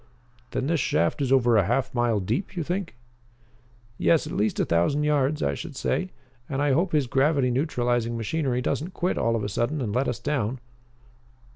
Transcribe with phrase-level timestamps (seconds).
[0.49, 2.95] "Then this shaft is over a half mile deep, you think?"
[3.99, 6.09] "Yes, at least a thousand yards, I should say.
[6.49, 10.07] And I hope his gravity neutralizing machinery doesn't quit all of a sudden and let
[10.07, 10.59] us down."